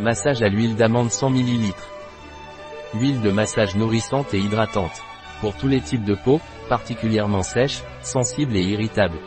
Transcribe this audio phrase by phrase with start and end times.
[0.00, 1.72] Massage à l'huile d'amande 100 ml.
[2.94, 5.00] Huile de massage nourrissante et hydratante.
[5.40, 9.18] Pour tous les types de peau, particulièrement sèche, sensible et irritable.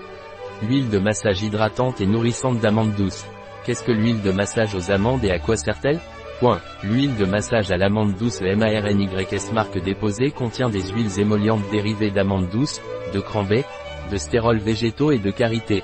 [0.61, 3.25] L'huile de massage hydratante et nourrissante d'amande douce.
[3.63, 6.01] Qu'est-ce que l'huile de massage aux amandes et à quoi sert-elle?
[6.41, 6.59] Point.
[6.83, 12.49] L'huile de massage à l'amande douce MARNYS marque déposée contient des huiles émollientes dérivées d'amandes
[12.49, 12.81] douces,
[13.13, 13.63] de cranberry,
[14.11, 15.83] de stérols végétaux et de karité.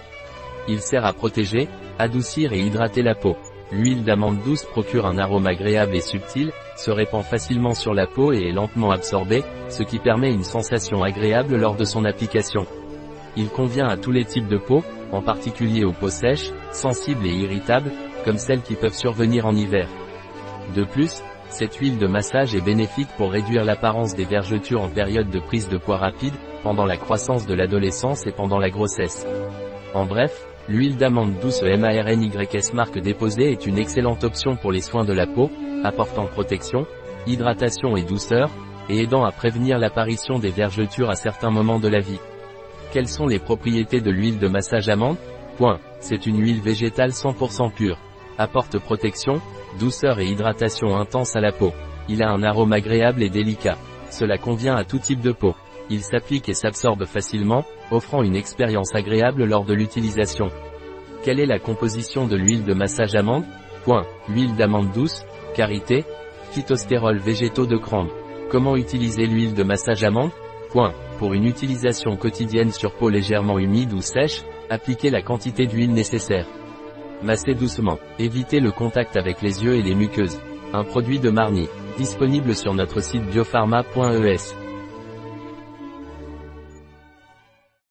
[0.67, 1.69] Il sert à protéger,
[1.99, 3.37] adoucir et hydrater la peau.
[3.71, 8.33] L'huile d'amande douce procure un arôme agréable et subtil, se répand facilement sur la peau
[8.33, 12.67] et est lentement absorbée, ce qui permet une sensation agréable lors de son application.
[13.35, 17.33] Il convient à tous les types de peau, en particulier aux peaux sèches, sensibles et
[17.33, 17.91] irritables,
[18.25, 19.87] comme celles qui peuvent survenir en hiver.
[20.75, 25.29] De plus, cette huile de massage est bénéfique pour réduire l'apparence des vergetures en période
[25.29, 29.27] de prise de poids rapide, pendant la croissance de l'adolescence et pendant la grossesse.
[29.93, 35.05] En bref, l'huile d'amande douce MARNYS marque déposée est une excellente option pour les soins
[35.05, 35.51] de la peau,
[35.83, 36.85] apportant protection,
[37.27, 38.49] hydratation et douceur,
[38.89, 42.19] et aidant à prévenir l'apparition des vergetures à certains moments de la vie.
[42.91, 45.17] Quelles sont les propriétés de l'huile de massage amande?
[45.57, 45.79] Point.
[45.99, 47.97] C'est une huile végétale 100% pure.
[48.37, 49.41] Apporte protection,
[49.79, 51.71] douceur et hydratation intense à la peau.
[52.09, 53.77] Il a un arôme agréable et délicat.
[54.09, 55.55] Cela convient à tout type de peau.
[55.89, 60.49] Il s'applique et s'absorbe facilement, offrant une expérience agréable lors de l'utilisation.
[61.23, 63.45] Quelle est la composition de l'huile de massage amande?
[63.83, 64.05] Point.
[64.29, 66.05] L'huile d'amande douce, karité,
[66.51, 68.09] phytostérols végétaux de cranbe.
[68.49, 70.31] Comment utiliser l'huile de massage amande?
[70.71, 70.93] Point.
[71.19, 76.47] Pour une utilisation quotidienne sur peau légèrement humide ou sèche, appliquez la quantité d'huile nécessaire.
[77.21, 77.99] Massez doucement.
[78.19, 80.41] Évitez le contact avec les yeux et les muqueuses.
[80.73, 81.67] Un produit de Marni.
[81.97, 84.62] Disponible sur notre site biopharma.es.